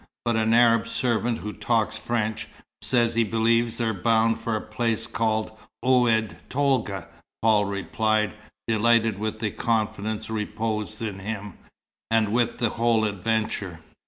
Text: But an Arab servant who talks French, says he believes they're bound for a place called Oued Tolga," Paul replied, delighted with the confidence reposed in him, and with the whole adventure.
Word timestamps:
But 0.25 0.35
an 0.35 0.51
Arab 0.55 0.87
servant 0.87 1.37
who 1.37 1.53
talks 1.53 1.99
French, 1.99 2.47
says 2.81 3.13
he 3.13 3.23
believes 3.23 3.77
they're 3.77 3.93
bound 3.93 4.39
for 4.39 4.55
a 4.55 4.59
place 4.59 5.05
called 5.05 5.51
Oued 5.85 6.37
Tolga," 6.49 7.07
Paul 7.43 7.65
replied, 7.65 8.33
delighted 8.67 9.19
with 9.19 9.37
the 9.37 9.51
confidence 9.51 10.27
reposed 10.27 11.03
in 11.03 11.19
him, 11.19 11.53
and 12.09 12.33
with 12.33 12.57
the 12.57 12.69
whole 12.69 13.05
adventure. 13.05 13.81